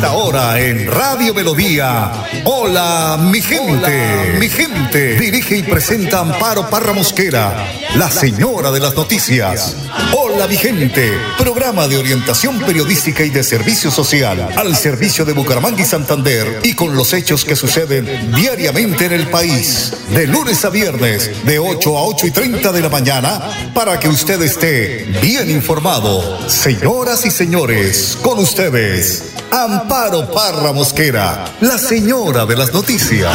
[0.00, 2.12] esta hora en Radio Melodía.
[2.44, 5.18] Hola, mi gente, mi gente.
[5.18, 9.76] Dirige y presenta Amparo Parra Mosquera, la señora de las noticias.
[10.16, 11.12] Hola, mi gente.
[11.38, 16.74] Programa de orientación periodística y de servicio social al servicio de Bucaramanga y Santander y
[16.74, 19.92] con los hechos que suceden diariamente en el país.
[20.10, 24.08] De lunes a viernes, de 8 a 8 y 30 de la mañana, para que
[24.08, 26.48] usted esté bien informado.
[26.48, 29.24] Señoras y señores, con ustedes.
[29.52, 33.30] Amparo Parra Mosquera, la señora de las noticias.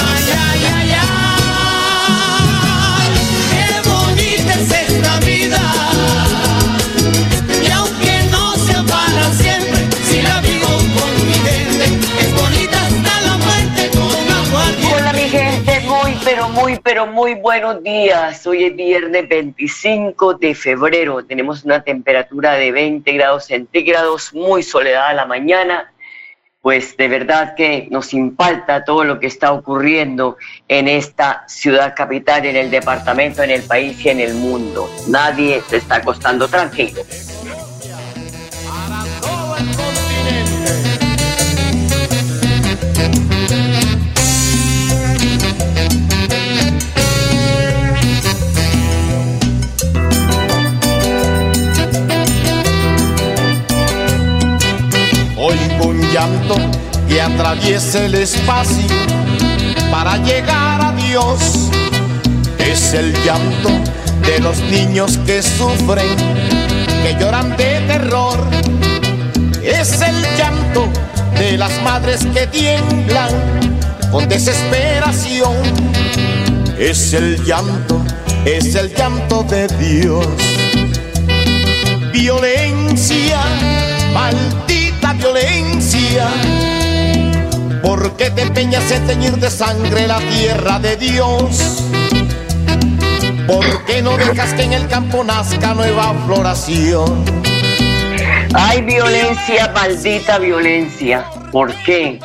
[3.52, 5.62] Qué bonita es esta vida.
[7.64, 9.78] Y aunque no sea para siempre,
[10.10, 11.86] si la vivo con mi gente,
[12.22, 14.92] es bonita hasta la muerte con.
[14.92, 18.48] Hola mi gente, muy pero muy pero muy buenos días.
[18.48, 21.24] Hoy es viernes 25 de febrero.
[21.24, 25.92] Tenemos una temperatura de 20 grados centígrados, muy soledad a la mañana.
[26.66, 32.44] Pues de verdad que nos impacta todo lo que está ocurriendo en esta ciudad capital,
[32.44, 34.90] en el departamento, en el país y en el mundo.
[35.08, 37.04] Nadie se está acostando tranquilo.
[56.16, 56.56] Llanto
[57.10, 58.88] que atraviesa el espacio
[59.92, 61.70] para llegar a Dios.
[62.58, 63.70] Es el llanto
[64.26, 66.16] de los niños que sufren,
[67.04, 68.40] que lloran de terror.
[69.62, 70.88] Es el llanto
[71.38, 73.32] de las madres que tiemblan
[74.10, 75.58] con desesperación.
[76.80, 78.02] Es el llanto,
[78.46, 80.28] es el llanto de Dios
[82.14, 83.42] violencia,
[84.14, 84.75] maldita
[85.26, 86.28] violencia.
[87.82, 91.84] ¿Por qué te empeñas en teñir de sangre la tierra de Dios?
[93.48, 97.26] ¿Por qué no dejas que en el campo nazca nueva floración?
[98.54, 101.26] Hay violencia, maldita violencia.
[101.52, 102.20] ¿Por qué?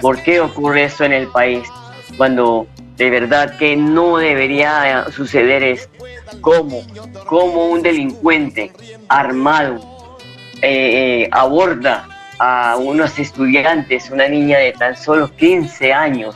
[0.00, 1.68] ¿Por qué ocurre esto en el país?
[2.16, 2.66] Cuando
[2.96, 6.04] de verdad que no debería suceder esto.
[6.40, 6.80] ¿Cómo?
[7.26, 8.72] ¿Cómo un delincuente
[9.08, 9.80] armado
[10.62, 16.34] eh, eh, aborda a unos estudiantes, una niña de tan solo 15 años?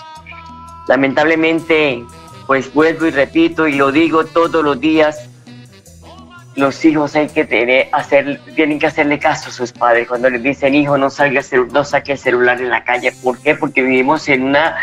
[0.88, 2.04] Lamentablemente,
[2.46, 5.28] pues vuelvo y repito y lo digo todos los días,
[6.54, 7.88] los hijos hay que tener,
[8.54, 11.40] tienen que hacerle caso a sus padres cuando les dicen hijo no salga
[11.72, 13.12] no saque el celular en la calle.
[13.22, 13.54] ¿Por qué?
[13.54, 14.76] Porque vivimos en una,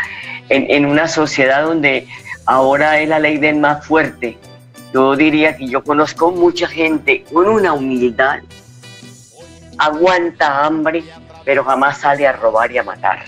[0.48, 2.08] en una sociedad donde
[2.46, 4.36] ahora es la ley del más fuerte.
[4.92, 8.40] Yo diría que yo conozco mucha gente con una humildad,
[9.80, 11.02] aguanta hambre,
[11.44, 13.24] pero jamás sale a robar y a matar.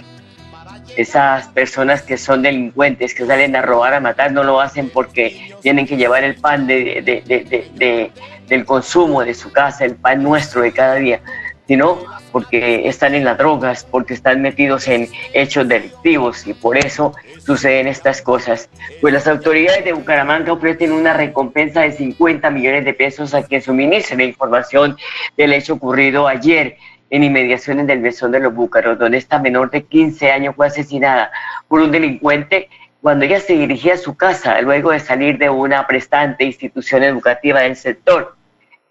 [0.97, 5.55] Esas personas que son delincuentes, que salen a robar, a matar, no lo hacen porque
[5.63, 8.13] tienen que llevar el pan de, de- de- de- de-
[8.47, 11.21] del consumo de su casa, el pan nuestro de cada día,
[11.67, 11.99] sino
[12.33, 17.87] porque están en las drogas, porque están metidos en hechos delictivos y por eso suceden
[17.87, 18.69] estas cosas.
[19.01, 23.63] Pues las autoridades de Bucaramanga ofrecen una recompensa de 50 millones de pesos a quien
[23.63, 24.97] suministre información
[25.37, 26.77] del hecho ocurrido ayer
[27.11, 31.31] en inmediaciones del Mesón de los Búcaros, donde esta menor de 15 años fue asesinada
[31.69, 32.69] por un delincuente
[33.03, 37.61] cuando ella se dirigía a su casa luego de salir de una prestante institución educativa
[37.61, 38.37] del sector.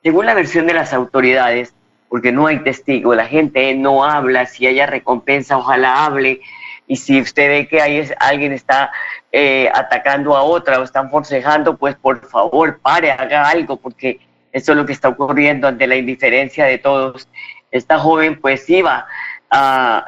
[0.04, 1.74] Según la versión de las autoridades,
[2.12, 6.42] porque no hay testigo, la gente no habla, si haya recompensa, ojalá hable,
[6.86, 8.92] y si usted ve que hay, alguien está
[9.32, 14.20] eh, atacando a otra o están forcejando, pues por favor pare, haga algo, porque
[14.52, 17.30] eso es lo que está ocurriendo ante la indiferencia de todos.
[17.72, 19.08] Esta joven pues iba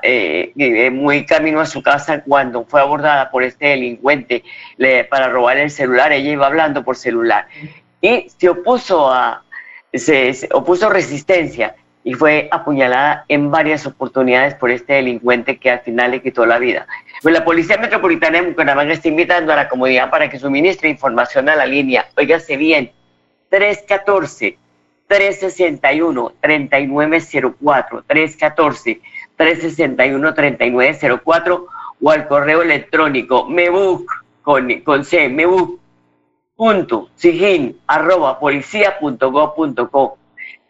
[0.02, 4.44] eh, eh, muy camino a su casa cuando fue abordada por este delincuente
[5.10, 7.48] para robar el celular, ella iba hablando por celular
[8.02, 9.46] y se opuso a,
[9.94, 16.12] se opuso resistencia y fue apuñalada en varias oportunidades por este delincuente que al final
[16.12, 16.86] le quitó la vida.
[17.22, 21.48] Pues la Policía Metropolitana de Bucaramanga está invitando a la comunidad para que suministre información
[21.48, 22.08] a la línea.
[22.18, 22.92] Óigase bien,
[23.50, 24.58] 314
[25.08, 29.02] 361 3904 314
[29.38, 31.68] 361 3904
[32.02, 34.06] o al correo electrónico mebook
[34.42, 35.80] con, con C, mebook
[36.56, 40.18] punto sigin arroba policía punto co.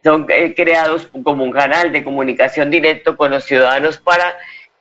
[0.03, 4.35] Son eh, creados como un canal de comunicación directo con los ciudadanos para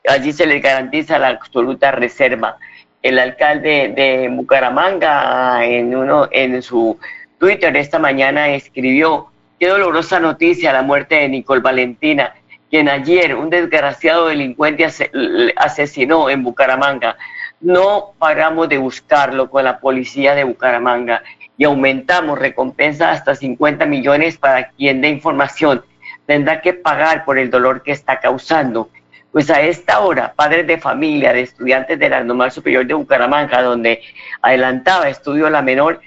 [0.08, 2.58] allí se les garantiza la absoluta reserva.
[3.02, 6.98] El alcalde de Bucaramanga en uno en su
[7.38, 9.28] Twitter esta mañana escribió
[9.58, 12.34] qué dolorosa noticia la muerte de Nicole Valentina
[12.72, 14.86] quien ayer un desgraciado delincuente
[15.56, 17.18] asesinó en Bucaramanga.
[17.60, 21.22] No paramos de buscarlo con la policía de Bucaramanga
[21.56, 25.84] y aumentamos recompensa hasta 50 millones para quien dé información.
[26.26, 28.90] Tendrá que pagar por el dolor que está causando.
[29.30, 33.62] Pues a esta hora, padres de familia, de estudiantes de la Normal Superior de Bucaramanga,
[33.62, 34.02] donde
[34.42, 36.00] adelantaba estudio la menor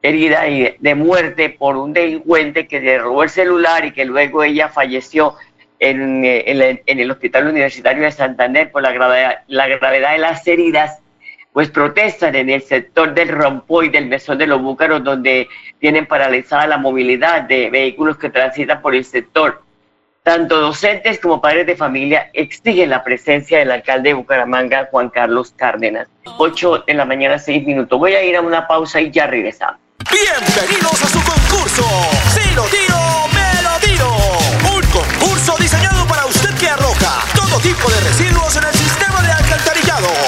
[0.00, 4.68] herida de muerte por un delincuente que le robó el celular y que luego ella
[4.68, 5.34] falleció
[5.80, 11.00] en, en, el Hospital Universitario de Santander por la gravedad, la gravedad de las heridas,
[11.52, 15.48] pues protestan en el sector del Rompoy, del Mesón de los Búcaros, donde
[15.78, 19.62] tienen paralizada la movilidad de vehículos que transitan por el sector.
[20.22, 25.54] Tanto docentes como padres de familia exigen la presencia del alcalde de Bucaramanga, Juan Carlos
[25.56, 26.06] Cárdenas.
[26.36, 27.98] 8 de la mañana, 6 minutos.
[27.98, 29.80] Voy a ir a una pausa y ya regresamos.
[30.10, 31.82] Bienvenidos a su concurso.
[32.34, 32.98] Si tiro,
[33.32, 34.16] me lo tiro.
[34.76, 38.77] Un concurso diseñado para usted que arroja todo tipo de residuos en el.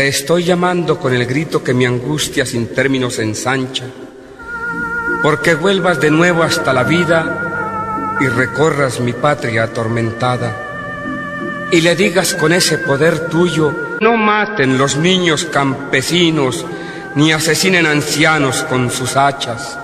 [0.00, 3.84] te estoy llamando con el grito que mi angustia sin términos ensancha
[5.22, 11.68] porque vuelvas de nuevo hasta la vida y recorras mi patria atormentada.
[11.70, 16.64] Y le digas con ese poder tuyo, no maten los niños campesinos,
[17.14, 19.78] ni asesinen ancianos con sus hachas.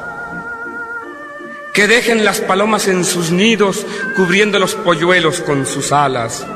[1.75, 3.85] Que dejen las palomas en sus nidos,
[4.17, 6.47] cubriendo los polluelos con sus alas.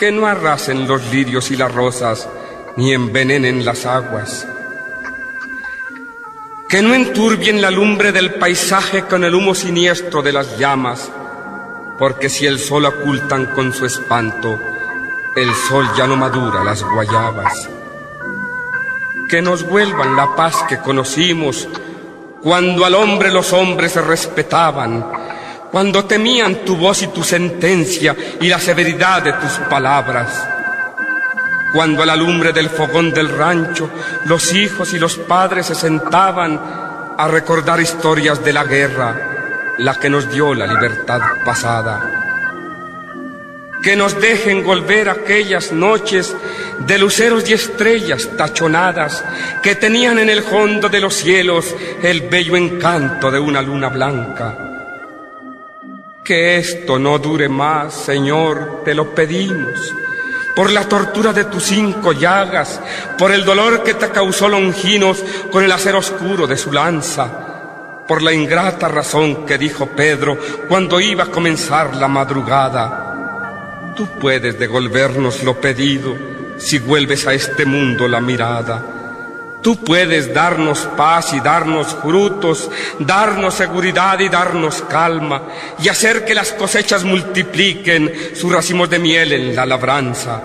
[0.00, 2.28] Que no arrasen los lirios y las rosas,
[2.80, 4.46] ni envenenen las aguas
[6.70, 11.10] que no enturbien la lumbre del paisaje con el humo siniestro de las llamas,
[11.98, 14.58] porque si el sol ocultan con su espanto,
[15.36, 17.68] el sol ya no madura las guayabas.
[19.28, 21.68] Que nos vuelvan la paz que conocimos
[22.40, 25.04] cuando al hombre los hombres se respetaban,
[25.70, 30.59] cuando temían tu voz y tu sentencia y la severidad de tus palabras
[31.72, 33.90] cuando a la lumbre del fogón del rancho
[34.24, 36.60] los hijos y los padres se sentaban
[37.16, 42.16] a recordar historias de la guerra, la que nos dio la libertad pasada.
[43.82, 46.34] Que nos dejen volver aquellas noches
[46.80, 49.24] de luceros y estrellas tachonadas
[49.62, 54.56] que tenían en el fondo de los cielos el bello encanto de una luna blanca.
[56.22, 59.94] Que esto no dure más, Señor, te lo pedimos
[60.54, 62.80] por la tortura de tus cinco llagas,
[63.18, 68.22] por el dolor que te causó Longinos con el acero oscuro de su lanza, por
[68.22, 70.36] la ingrata razón que dijo Pedro
[70.68, 73.92] cuando iba a comenzar la madrugada.
[73.96, 76.16] Tú puedes devolvernos lo pedido
[76.56, 78.99] si vuelves a este mundo la mirada.
[79.62, 85.42] Tú puedes darnos paz y darnos frutos, darnos seguridad y darnos calma,
[85.82, 90.42] y hacer que las cosechas multipliquen sus racimos de miel en la labranza.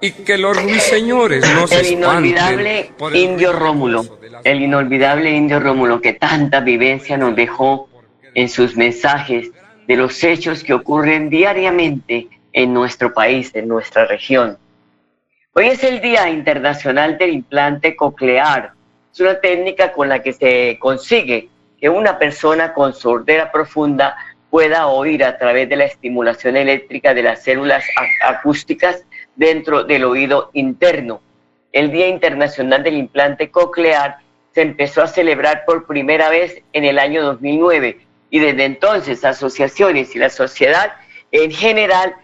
[0.00, 6.14] Y que los ruiseñores no se El inolvidable indio Rómulo, el inolvidable indio Rómulo que
[6.14, 7.88] tanta vivencia nos dejó
[8.34, 9.50] en sus mensajes
[9.86, 14.58] de los hechos que ocurren diariamente en nuestro país, en nuestra región.
[15.54, 18.72] Hoy es el Día Internacional del Implante Coclear.
[19.12, 24.16] Es una técnica con la que se consigue que una persona con sordera profunda
[24.48, 27.84] pueda oír a través de la estimulación eléctrica de las células
[28.24, 29.04] acústicas
[29.36, 31.20] dentro del oído interno.
[31.72, 34.20] El Día Internacional del Implante Coclear
[34.54, 40.16] se empezó a celebrar por primera vez en el año 2009 y desde entonces asociaciones
[40.16, 40.94] y la sociedad
[41.30, 42.14] en general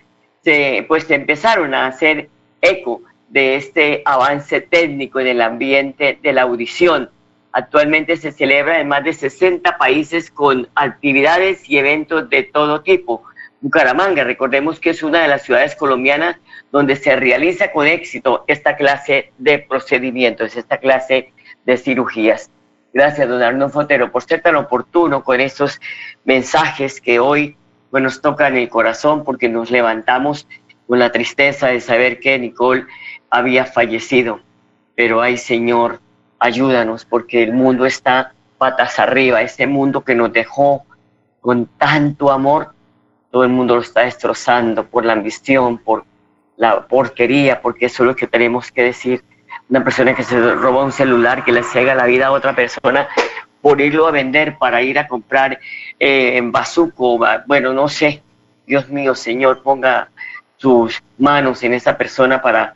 [0.43, 2.31] se, pues empezaron a hacer
[2.63, 7.11] eco de este avance técnico en el ambiente de la audición.
[7.53, 13.25] Actualmente se celebra en más de 60 países con actividades y eventos de todo tipo.
[13.61, 16.37] Bucaramanga, recordemos que es una de las ciudades colombianas
[16.71, 21.33] donde se realiza con éxito esta clase de procedimientos, esta clase
[21.65, 22.51] de cirugías.
[22.93, 25.81] Gracias, don Arnold Fotero, por ser tan oportuno con estos
[26.25, 27.57] mensajes que hoy
[27.93, 30.47] nos tocan el corazón porque nos levantamos
[30.87, 32.87] con la tristeza de saber que Nicole
[33.31, 34.41] había fallecido.
[34.95, 36.01] Pero ay Señor,
[36.39, 40.85] ayúdanos porque el mundo está patas arriba, ese mundo que nos dejó
[41.41, 42.73] con tanto amor,
[43.31, 46.05] todo el mundo lo está destrozando por la ambición, por
[46.57, 49.25] la porquería, porque eso es lo que tenemos que decir.
[49.71, 53.09] Una persona que se roba un celular, que le ciega la vida a otra persona
[53.61, 55.59] por irlo a vender para ir a comprar
[55.99, 58.23] eh, en bazuco, bueno, no sé.
[58.67, 60.11] Dios mío, Señor, ponga
[60.57, 62.75] sus manos en esa persona para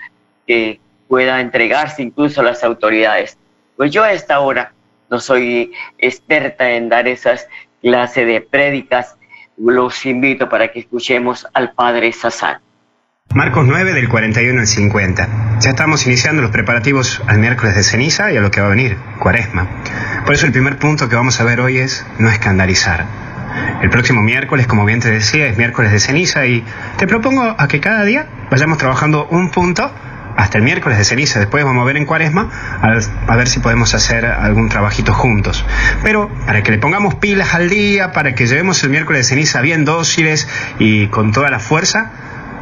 [1.09, 3.37] pueda entregarse incluso a las autoridades.
[3.76, 4.73] Pues yo a esta hora
[5.11, 7.49] no soy experta en dar esas
[7.82, 9.16] clases de prédicas,
[9.59, 12.61] los invito para que escuchemos al Padre Sazán.
[13.35, 15.59] Marcos 9 del 41 al 50.
[15.61, 18.71] Ya estamos iniciando los preparativos al miércoles de ceniza y a lo que va a
[18.71, 19.68] venir, cuaresma.
[20.25, 23.06] Por eso el primer punto que vamos a ver hoy es no escandalizar.
[23.82, 26.64] El próximo miércoles, como bien te decía, es miércoles de ceniza y
[26.97, 29.90] te propongo a que cada día vayamos trabajando un punto
[30.36, 31.38] hasta el miércoles de ceniza.
[31.38, 32.48] Después vamos a ver en cuaresma
[33.26, 35.64] a, ver si podemos hacer algún trabajito juntos.
[36.02, 39.60] Pero para que le pongamos pilas al día, para que llevemos el miércoles de ceniza
[39.60, 40.48] bien dóciles
[40.78, 42.10] y con toda la fuerza,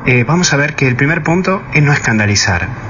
[0.07, 2.90] eh, vamos a ver que el primer punto es no escandalizar.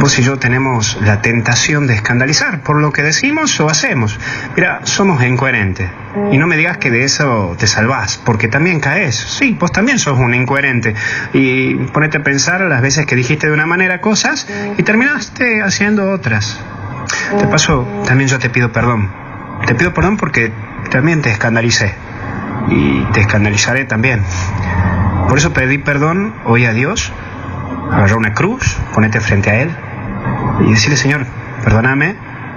[0.00, 4.18] Vos y yo tenemos la tentación de escandalizar por lo que decimos o hacemos.
[4.56, 5.90] Mira, somos incoherentes.
[6.32, 9.14] Y no me digas que de eso te salvás, porque también caes.
[9.14, 10.94] Sí, vos también sos un incoherente.
[11.34, 16.10] Y ponete a pensar las veces que dijiste de una manera cosas y terminaste haciendo
[16.10, 16.58] otras.
[17.38, 19.12] De paso, también yo te pido perdón.
[19.66, 20.50] Te pido perdón porque
[20.90, 21.94] también te escandalicé.
[22.70, 24.22] Y te escandalizaré también.
[25.28, 27.12] Por eso pedí perdón hoy a Dios,
[27.92, 29.76] agarrar una cruz, ponete frente a Él
[30.60, 31.26] y decirle, Señor,
[31.64, 32.16] perdóname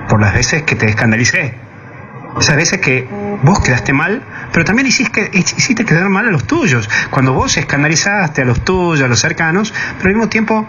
[0.09, 1.55] por las veces que te escandalicé.
[2.39, 3.07] Esas veces que
[3.43, 6.89] vos quedaste mal, pero también hiciste, hiciste quedar mal a los tuyos.
[7.09, 10.67] Cuando vos escandalizaste a los tuyos, a los cercanos, pero al mismo tiempo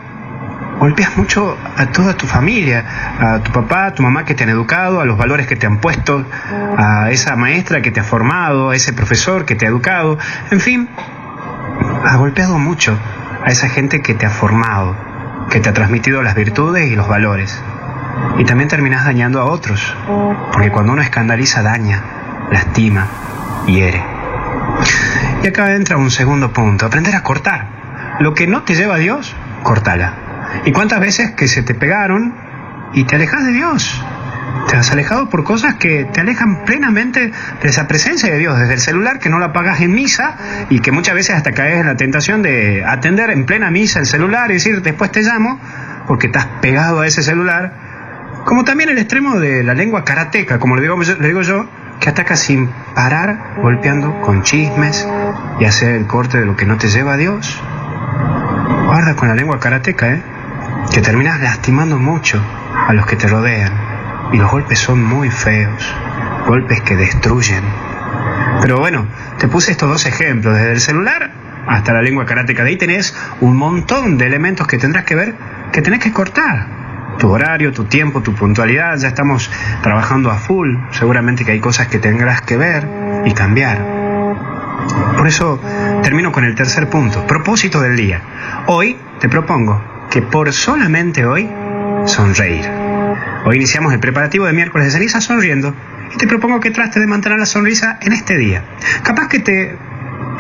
[0.79, 2.85] golpeas mucho a toda tu familia,
[3.19, 5.67] a tu papá, a tu mamá que te han educado, a los valores que te
[5.67, 6.25] han puesto,
[6.77, 10.19] a esa maestra que te ha formado, a ese profesor que te ha educado,
[10.51, 10.89] en fin,
[12.05, 12.99] ha golpeado mucho
[13.45, 14.97] a esa gente que te ha formado,
[15.51, 17.63] que te ha transmitido las virtudes y los valores.
[18.39, 19.95] Y también terminas dañando a otros,
[20.53, 22.03] porque cuando uno escandaliza daña,
[22.51, 23.07] lastima,
[23.67, 24.03] hiere.
[25.43, 27.67] Y acá entra un segundo punto, aprender a cortar.
[28.21, 30.15] Lo que no te lleva a Dios, cortala.
[30.65, 32.35] ¿Y cuántas veces que se te pegaron
[32.93, 34.03] y te alejas de Dios?
[34.69, 37.33] Te has alejado por cosas que te alejan plenamente
[37.63, 40.37] de esa presencia de Dios, desde el celular que no la apagas en misa
[40.71, 44.07] y que muchas veces hasta caes en la tentación de atender en plena misa el
[44.07, 45.61] celular y decir después te llamo
[46.07, 47.73] porque estás pegado a ese celular.
[48.45, 51.67] Como también el extremo de la lengua karateca, como le digo, digo yo,
[52.01, 55.09] que ataca sin parar, golpeando con chismes
[55.59, 57.63] y hacer el corte de lo que no te lleva a Dios.
[58.87, 60.23] Guarda con la lengua karateca, ¿eh?
[60.93, 62.43] que terminas lastimando mucho
[62.87, 63.73] a los que te rodean.
[64.33, 65.95] Y los golpes son muy feos,
[66.47, 67.63] golpes que destruyen.
[68.61, 69.07] Pero bueno,
[69.39, 71.31] te puse estos dos ejemplos, desde el celular
[71.67, 72.65] hasta la lengua karateca.
[72.65, 75.35] De ahí tenés un montón de elementos que tendrás que ver,
[75.73, 76.67] que tenés que cortar.
[77.19, 79.51] Tu horario, tu tiempo, tu puntualidad, ya estamos
[79.83, 80.77] trabajando a full.
[80.91, 82.87] Seguramente que hay cosas que tendrás que ver
[83.25, 83.79] y cambiar.
[85.17, 85.61] Por eso
[86.03, 88.21] termino con el tercer punto, propósito del día.
[88.67, 91.49] Hoy te propongo que por solamente hoy
[92.05, 92.84] sonreír.
[93.47, 95.75] Hoy iniciamos el preparativo de miércoles de ceniza sonriendo
[96.15, 98.65] y te propongo que trates de mantener la sonrisa en este día.
[99.03, 99.77] Capaz que te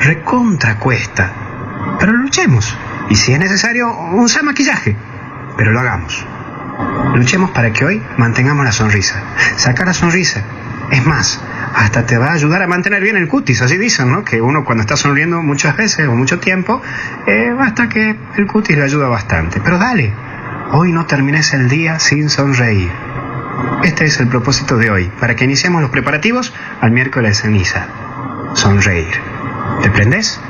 [0.00, 1.30] recontra cuesta,
[2.00, 2.74] pero luchemos.
[3.10, 4.96] Y si es necesario, usa maquillaje,
[5.58, 6.26] pero lo hagamos.
[7.14, 9.22] Luchemos para que hoy mantengamos la sonrisa.
[9.56, 10.42] Saca la sonrisa.
[10.90, 11.42] Es más,
[11.74, 14.24] hasta te va a ayudar a mantener bien el cutis, así dicen, ¿no?
[14.24, 16.80] Que uno cuando está sonriendo muchas veces o mucho tiempo,
[17.26, 19.60] eh, basta que el cutis le ayuda bastante.
[19.60, 20.10] Pero dale,
[20.76, 22.90] Hoy no termines el día sin sonreír.
[23.84, 27.86] Este es el propósito de hoy, para que iniciemos los preparativos al miércoles de ceniza.
[28.56, 29.14] Sonreír.
[29.84, 30.40] ¿Te prendes?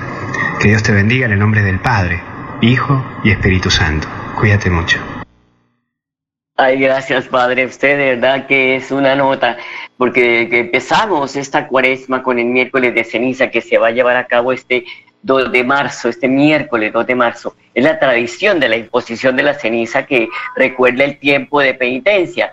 [0.62, 2.22] Que Dios te bendiga en el nombre del Padre,
[2.62, 4.08] Hijo y Espíritu Santo.
[4.40, 4.98] Cuídate mucho.
[6.56, 7.66] Ay, gracias, Padre.
[7.66, 9.58] Usted verdad que es una nota,
[9.98, 14.26] porque empezamos esta cuaresma con el miércoles de ceniza que se va a llevar a
[14.26, 14.86] cabo este
[15.24, 19.42] 2 de marzo, este miércoles 2 de marzo, es la tradición de la imposición de
[19.42, 22.52] la ceniza que recuerda el tiempo de penitencia,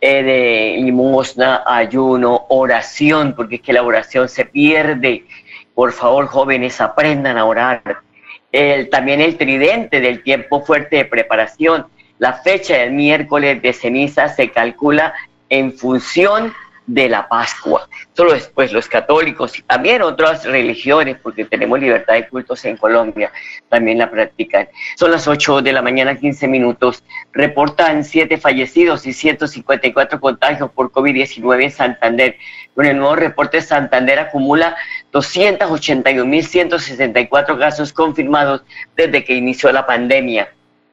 [0.00, 5.24] eh, de limosna, ayuno, oración, porque es que la oración se pierde.
[5.74, 7.82] Por favor, jóvenes, aprendan a orar.
[8.90, 11.86] También el tridente del tiempo fuerte de preparación.
[12.18, 15.14] La fecha del miércoles de ceniza se calcula
[15.48, 16.52] en función
[16.86, 17.88] de la Pascua.
[18.12, 23.30] Solo después los católicos y también otras religiones, porque tenemos libertad de cultos en Colombia,
[23.68, 24.68] también la practican.
[24.96, 27.04] Son las 8 de la mañana, 15 minutos.
[27.32, 32.36] Reportan 7 fallecidos y 154 contagios por COVID-19 en Santander.
[32.74, 34.74] Con el nuevo reporte, Santander acumula
[35.12, 38.62] 281.164 casos confirmados
[38.96, 40.48] desde que inició la pandemia.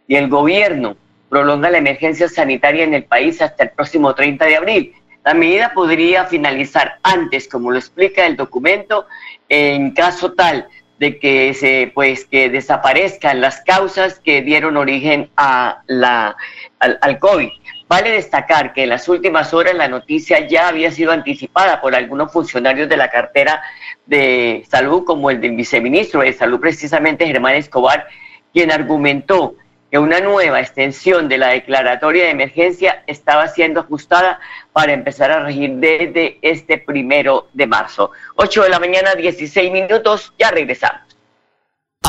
[0.07, 0.97] Y el gobierno
[1.29, 4.93] prolonga la emergencia sanitaria en el país hasta el próximo 30 de abril.
[5.23, 9.05] La medida podría finalizar antes, como lo explica el documento,
[9.49, 10.67] en caso tal
[10.99, 16.35] de que se pues que desaparezcan las causas que dieron origen a la
[16.79, 17.49] al, al, COVID.
[17.87, 22.31] Vale destacar que en las últimas horas la noticia ya había sido anticipada por algunos
[22.31, 23.61] funcionarios de la cartera
[24.05, 28.07] de salud, como el del viceministro de salud, precisamente Germán Escobar,
[28.53, 29.55] quien argumentó
[29.91, 34.39] que una nueva extensión de la declaratoria de emergencia estaba siendo ajustada
[34.71, 38.11] para empezar a regir desde este primero de marzo.
[38.35, 41.08] 8 de la mañana, 16 minutos, ya regresamos.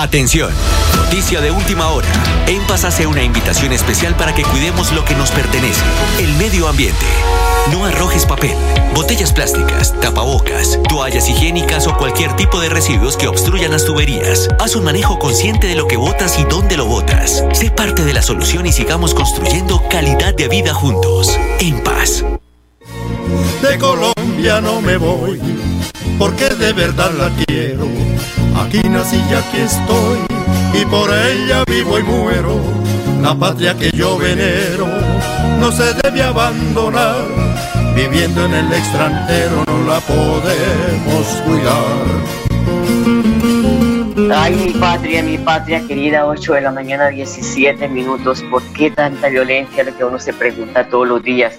[0.01, 0.51] Atención,
[0.97, 2.09] noticia de última hora.
[2.47, 5.83] En Paz hace una invitación especial para que cuidemos lo que nos pertenece,
[6.21, 7.05] el medio ambiente.
[7.71, 8.55] No arrojes papel,
[8.95, 14.49] botellas plásticas, tapabocas, toallas higiénicas o cualquier tipo de residuos que obstruyan las tuberías.
[14.59, 17.45] Haz un manejo consciente de lo que botas y dónde lo botas.
[17.53, 21.37] Sé parte de la solución y sigamos construyendo calidad de vida juntos.
[21.59, 22.25] En paz.
[23.61, 25.39] De Colombia no me voy,
[26.19, 27.87] porque de verdad la quiero.
[28.61, 30.19] Aquí nací y aquí estoy,
[30.75, 32.61] y por ella vivo y muero.
[33.23, 34.87] La patria que yo venero
[35.59, 37.25] no se debe abandonar.
[37.95, 42.31] Viviendo en el extranjero no la podemos cuidar.
[44.33, 48.43] Ay, mi patria, mi patria querida, 8 de la mañana, 17 minutos.
[48.51, 49.85] ¿Por qué tanta violencia?
[49.85, 51.59] Lo que uno se pregunta todos los días.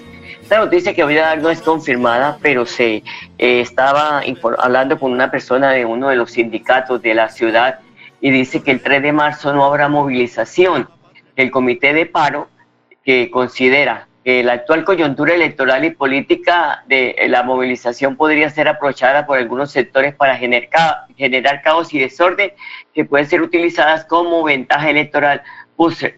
[0.52, 2.96] Esta noticia que voy a dar no es confirmada, pero se
[3.38, 4.20] eh, estaba
[4.58, 7.78] hablando con una persona de uno de los sindicatos de la ciudad
[8.20, 10.90] y dice que el 3 de marzo no habrá movilización.
[11.36, 12.50] El comité de paro
[13.02, 19.24] que considera que la actual coyuntura electoral y política de la movilización podría ser aprovechada
[19.24, 22.52] por algunos sectores para generar, generar caos y desorden
[22.92, 25.42] que pueden ser utilizadas como ventaja electoral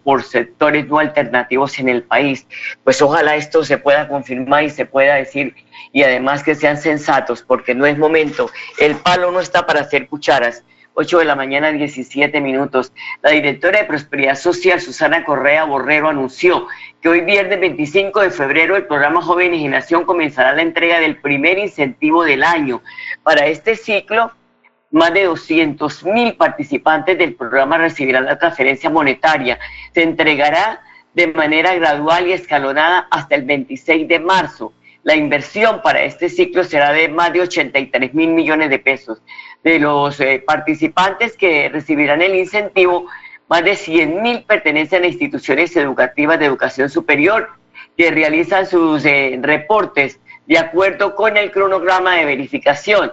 [0.03, 2.45] por sectores no alternativos en el país.
[2.83, 5.55] Pues ojalá esto se pueda confirmar y se pueda decir
[5.91, 8.49] y además que sean sensatos porque no es momento.
[8.79, 10.63] El palo no está para hacer cucharas.
[10.95, 12.93] 8 de la mañana, 17 minutos.
[13.21, 16.67] La directora de Prosperidad Social, Susana Correa Borrero, anunció
[17.01, 21.17] que hoy viernes 25 de febrero el programa Jóvenes y Nación comenzará la entrega del
[21.17, 22.81] primer incentivo del año.
[23.23, 24.31] Para este ciclo,
[24.95, 29.59] más de 200 mil participantes del programa recibirán la transferencia monetaria.
[29.93, 30.79] Se entregará
[31.13, 34.71] de manera gradual y escalonada hasta el 26 de marzo.
[35.03, 39.21] La inversión para este ciclo será de más de 83 mil millones de pesos.
[39.65, 43.07] De los eh, participantes que recibirán el incentivo,
[43.49, 47.49] más de 100 mil pertenecen a instituciones educativas de educación superior
[47.97, 53.11] que realizan sus eh, reportes de acuerdo con el cronograma de verificación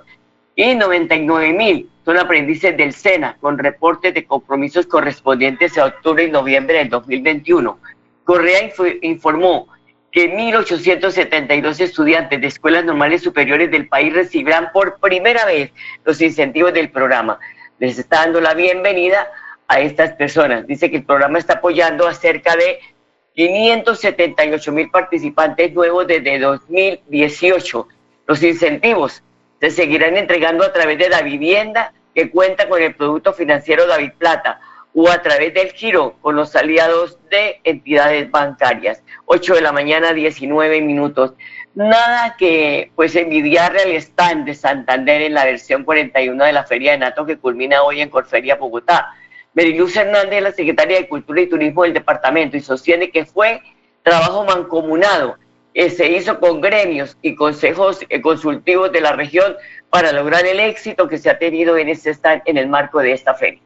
[0.54, 6.30] y 99 mil son aprendices del SENA con reportes de compromisos correspondientes a octubre y
[6.30, 7.78] noviembre del 2021.
[8.24, 8.70] Correa
[9.02, 9.68] informó
[10.10, 15.72] que 1.872 estudiantes de escuelas normales superiores del país recibirán por primera vez
[16.04, 17.38] los incentivos del programa.
[17.78, 19.26] Les está dando la bienvenida
[19.68, 20.66] a estas personas.
[20.66, 22.78] Dice que el programa está apoyando a cerca de
[23.34, 27.88] 578 mil participantes nuevos desde 2018.
[28.26, 29.22] Los incentivos
[29.62, 34.10] se seguirán entregando a través de la vivienda que cuenta con el producto financiero David
[34.18, 34.60] Plata
[34.92, 39.04] o a través del giro con los aliados de entidades bancarias.
[39.26, 41.34] 8 de la mañana, 19 minutos.
[41.76, 46.90] Nada que pues envidiarle al stand de Santander en la versión 41 de la Feria
[46.90, 49.14] de Nato que culmina hoy en Corferia, Bogotá.
[49.54, 53.62] Meriluz Hernández, la secretaria de Cultura y Turismo del departamento, y sostiene que fue
[54.02, 55.36] trabajo mancomunado
[55.74, 59.56] eh, se hizo con gremios y consejos eh, consultivos de la región
[59.90, 63.34] para lograr el éxito que se ha tenido en este en el marco de esta
[63.34, 63.60] feria.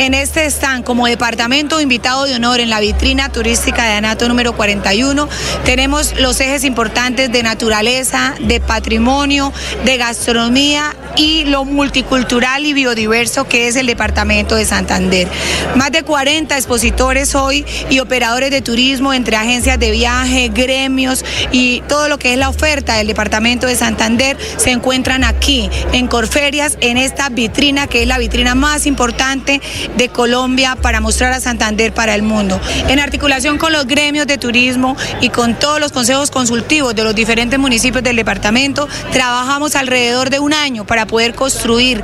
[0.00, 4.54] En este stand, como departamento invitado de honor en la vitrina turística de Anato número
[4.54, 5.28] 41,
[5.64, 9.52] tenemos los ejes importantes de naturaleza, de patrimonio,
[9.84, 15.28] de gastronomía y lo multicultural y biodiverso que es el departamento de Santander.
[15.74, 21.82] Más de 40 expositores hoy y operadores de turismo entre agencias de viaje, gremios y
[21.88, 26.78] todo lo que es la oferta del departamento de Santander se encuentran aquí en Corferias,
[26.80, 29.60] en esta vitrina que es la vitrina más importante
[29.96, 32.60] de Colombia para mostrar a Santander para el mundo.
[32.88, 37.14] En articulación con los gremios de turismo y con todos los consejos consultivos de los
[37.14, 42.02] diferentes municipios del departamento, trabajamos alrededor de un año para poder construir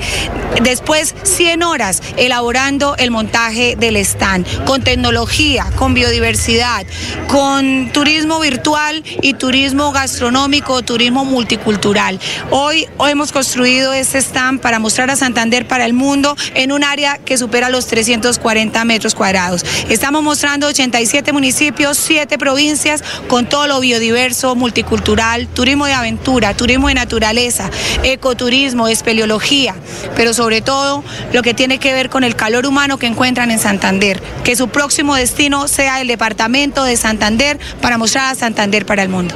[0.63, 6.87] después 100 horas elaborando el montaje del stand, con tecnología, con biodiversidad,
[7.29, 12.19] con turismo virtual y turismo gastronómico, turismo multicultural.
[12.51, 16.85] Hoy, hoy hemos construido este stand para mostrar a Santander para el mundo en un
[16.85, 19.65] área que supera los 340 metros cuadrados.
[19.89, 26.89] Estamos mostrando 87 municipios, 7 provincias con todo lo biodiverso, multicultural, turismo de aventura, turismo
[26.89, 27.71] de naturaleza,
[28.03, 29.75] ecoturismo, espeleología,
[30.15, 33.59] pero sobre todo lo que tiene que ver con el calor humano que encuentran en
[33.59, 39.03] Santander, que su próximo destino sea el departamento de Santander para mostrar a Santander para
[39.03, 39.35] el mundo.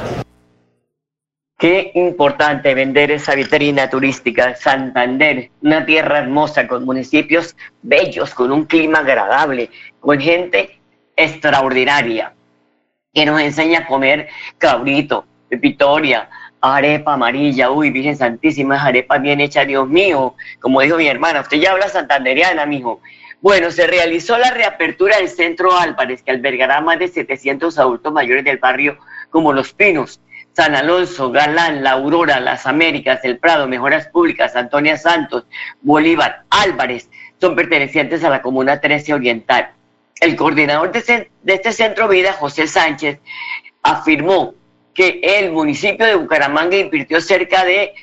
[1.61, 4.55] Qué importante vender esa vitrina turística.
[4.55, 9.69] Santander, una tierra hermosa con municipios bellos, con un clima agradable,
[9.99, 10.79] con gente
[11.15, 12.33] extraordinaria,
[13.13, 16.27] que nos enseña a comer cabrito, pepitoria,
[16.61, 20.33] arepa amarilla, uy, Virgen Santísima, arepa bien hecha, Dios mío.
[20.59, 23.01] Como dijo mi hermana, usted ya habla santanderiana, mijo.
[23.39, 28.45] Bueno, se realizó la reapertura del Centro Álvarez, que albergará más de 700 adultos mayores
[28.45, 28.97] del barrio
[29.29, 30.19] como Los Pinos
[30.53, 35.45] San Alonso, Galán, La Aurora, Las Américas, El Prado, Mejoras Públicas, Antonia Santos,
[35.81, 37.09] Bolívar, Álvarez,
[37.39, 39.71] son pertenecientes a la Comuna 13 Oriental.
[40.19, 43.19] El coordinador de, este centro vida, José Sánchez,
[43.81, 44.53] afirmó
[44.93, 47.93] que el municipio de Bucaramanga invirtió cerca de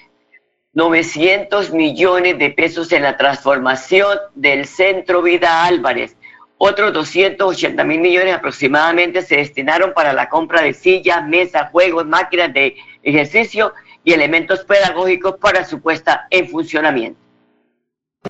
[0.72, 6.16] 900 millones de pesos en la transformación del Centro Vida Álvarez,
[6.59, 12.53] otros 280 mil millones aproximadamente se destinaron para la compra de sillas, mesas, juegos, máquinas
[12.53, 13.73] de ejercicio
[14.05, 17.28] y elementos pedagógicos para su puesta en funcionamiento.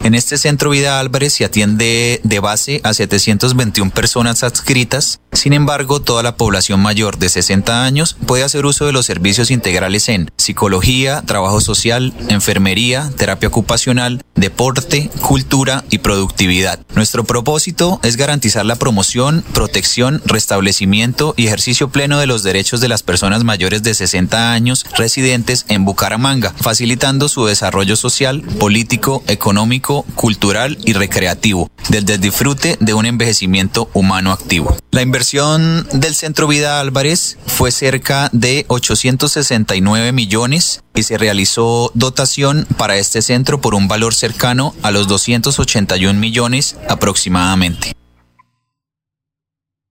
[0.01, 5.21] En este centro Vida Álvarez se atiende de base a 721 personas adscritas.
[5.33, 9.51] Sin embargo, toda la población mayor de 60 años puede hacer uso de los servicios
[9.51, 16.81] integrales en psicología, trabajo social, enfermería, terapia ocupacional, deporte, cultura y productividad.
[16.95, 22.89] Nuestro propósito es garantizar la promoción, protección, restablecimiento y ejercicio pleno de los derechos de
[22.89, 29.88] las personas mayores de 60 años residentes en Bucaramanga, facilitando su desarrollo social, político, económico,
[30.15, 34.77] cultural y recreativo, desde el disfrute de un envejecimiento humano activo.
[34.91, 42.67] La inversión del Centro Vida Álvarez fue cerca de 869 millones y se realizó dotación
[42.77, 47.98] para este centro por un valor cercano a los 281 millones aproximadamente.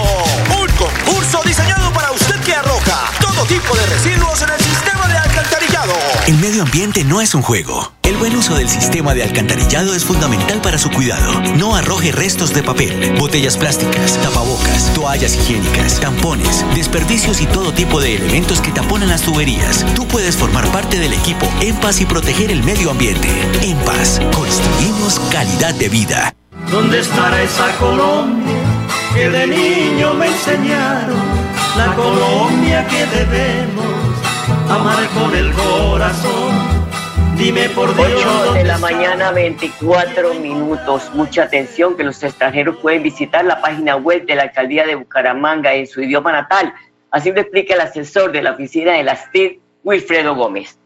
[0.61, 5.17] Un concurso diseñado para usted que arroja todo tipo de residuos en el sistema de
[5.17, 5.93] alcantarillado.
[6.27, 7.93] El medio ambiente no es un juego.
[8.07, 11.41] El buen uso del sistema de alcantarillado es fundamental para su cuidado.
[11.57, 17.99] No arroje restos de papel, botellas plásticas, tapabocas, toallas higiénicas, tampones, desperdicios y todo tipo
[17.99, 19.85] de elementos que taponan las tuberías.
[19.93, 23.27] Tú puedes formar parte del equipo En y proteger el medio ambiente.
[23.61, 26.33] En Paz, construimos calidad de vida.
[26.71, 28.55] ¿Dónde estará esa Colombia
[29.13, 31.17] que de niño me enseñaron?
[31.75, 33.85] La Colombia que debemos
[34.69, 36.76] amar con el corazón.
[37.37, 38.25] Dime por Dios.
[38.49, 41.11] 8 de la mañana, 24 minutos.
[41.13, 45.75] Mucha atención que los extranjeros pueden visitar la página web de la alcaldía de Bucaramanga
[45.75, 46.73] en su idioma natal.
[47.11, 50.79] Así lo explica el asesor de la oficina de las TIC, Wilfredo Gómez.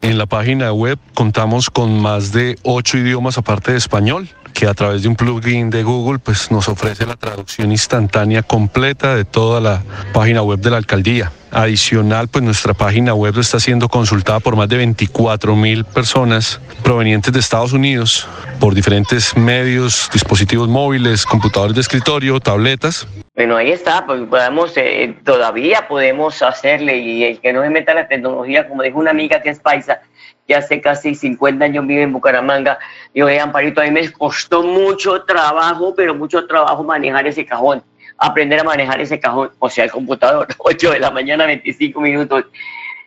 [0.00, 4.74] En la página web contamos con más de ocho idiomas aparte de español que a
[4.74, 9.60] través de un plugin de Google pues nos ofrece la traducción instantánea completa de toda
[9.60, 11.32] la página web de la alcaldía.
[11.50, 17.30] Adicional, pues nuestra página web está siendo consultada por más de 24 mil personas provenientes
[17.32, 18.26] de Estados Unidos
[18.58, 23.06] por diferentes medios, dispositivos móviles, computadores de escritorio, tabletas.
[23.34, 27.92] Bueno, ahí está, pues podemos, eh, todavía podemos hacerle y el que no se meta
[27.92, 30.00] la tecnología, como dijo una amiga que es paisa,
[30.46, 32.78] que hace casi 50 años vive en Bucaramanga,
[33.14, 37.82] y oye, Amparito, a mí me costó mucho trabajo, pero mucho trabajo manejar ese cajón,
[38.18, 42.46] aprender a manejar ese cajón, o sea, el computador, 8 de la mañana, 25 minutos.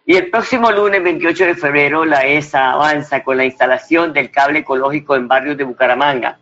[0.08, 4.60] Y el próximo lunes 28 de febrero la ESA avanza con la instalación del cable
[4.60, 6.38] ecológico en barrios de Bucaramanga.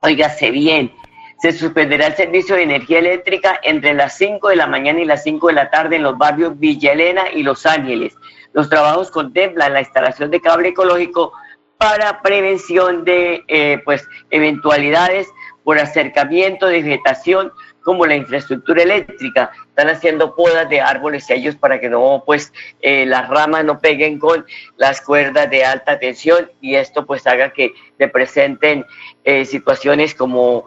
[0.00, 0.92] Óigase bien,
[1.38, 5.22] se suspenderá el servicio de energía eléctrica entre las 5 de la mañana y las
[5.22, 8.14] 5 de la tarde en los barrios Villa Elena y Los Ángeles.
[8.56, 11.30] Los trabajos contemplan la instalación de cable ecológico
[11.76, 15.28] para prevención de eh, pues, eventualidades
[15.62, 19.50] por acercamiento de vegetación como la infraestructura eléctrica.
[19.68, 23.78] Están haciendo podas de árboles y ellos para que no, pues, eh, las ramas no
[23.78, 24.46] peguen con
[24.78, 28.86] las cuerdas de alta tensión y esto pues haga que se presenten
[29.24, 30.64] eh, situaciones como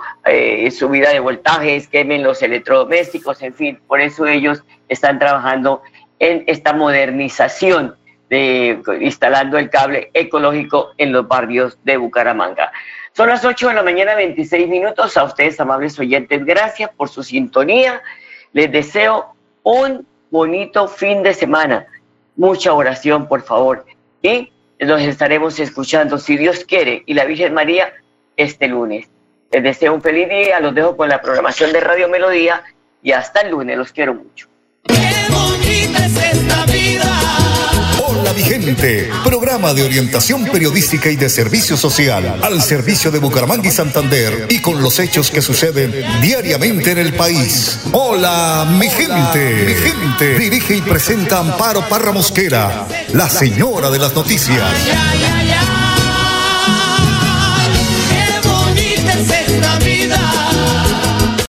[0.69, 3.81] subida de voltajes, quemen los electrodomésticos, en fin.
[3.87, 5.81] Por eso ellos están trabajando
[6.19, 7.95] en esta modernización
[8.29, 12.71] de instalando el cable ecológico en los barrios de Bucaramanga.
[13.13, 15.17] Son las 8 de la mañana, 26 minutos.
[15.17, 18.01] A ustedes, amables oyentes, gracias por su sintonía.
[18.53, 21.87] Les deseo un bonito fin de semana.
[22.35, 23.85] Mucha oración, por favor.
[24.21, 27.91] Y los estaremos escuchando, si Dios quiere, y la Virgen María,
[28.37, 29.09] este lunes.
[29.51, 30.59] Les deseo un feliz día.
[30.59, 32.63] Los dejo con la programación de Radio Melodía.
[33.01, 33.77] Y hasta el lunes.
[33.77, 34.47] Los quiero mucho.
[38.01, 42.39] Hola mi gente, programa de orientación periodística y de servicio social.
[42.41, 47.13] Al servicio de Bucaramanga y Santander y con los hechos que suceden diariamente en el
[47.13, 47.79] país.
[47.91, 54.13] Hola mi gente, mi gente, dirige y presenta Amparo Parra Mosquera, la señora de las
[54.13, 54.63] noticias.